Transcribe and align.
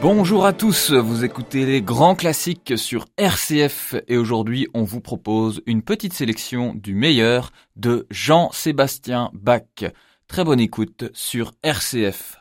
Bonjour 0.00 0.46
à 0.46 0.52
tous, 0.52 0.92
vous 0.92 1.24
écoutez 1.24 1.66
les 1.66 1.82
grands 1.82 2.14
classiques 2.14 2.74
sur 2.76 3.06
RCF 3.16 3.96
et 4.06 4.16
aujourd'hui 4.16 4.68
on 4.72 4.84
vous 4.84 5.00
propose 5.00 5.60
une 5.66 5.82
petite 5.82 6.12
sélection 6.12 6.72
du 6.72 6.94
meilleur 6.94 7.50
de 7.74 8.06
Jean-Sébastien 8.08 9.30
Bach. 9.32 9.84
Très 10.28 10.44
bonne 10.44 10.60
écoute 10.60 11.10
sur 11.14 11.52
RCF. 11.64 12.40